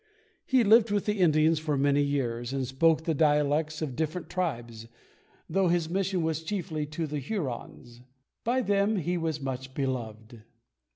[0.47, 4.87] He lived with the Indians for many years, and spoke the dialects of different tribes,
[5.47, 8.01] though his mission was chiefly to the Hurons.
[8.43, 10.41] By them he was much beloved.